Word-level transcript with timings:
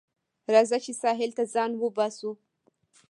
راځه 0.53 0.77
چې 0.85 0.91
ساحل 1.01 1.31
ته 1.37 1.43
ځان 1.53 1.71
وباسو 1.77 2.31